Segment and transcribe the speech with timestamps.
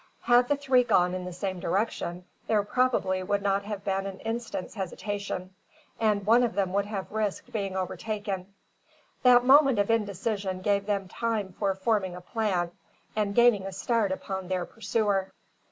[0.21, 4.19] Had the three gone in the same direction, there probably would not have been an
[4.21, 5.53] instant's hesitation,
[5.99, 8.51] and one of them would have risked being overtaken.
[9.21, 12.71] That moment of indecision gave them time for forming a plan,
[13.15, 15.29] and gaining a start upon their pursuer.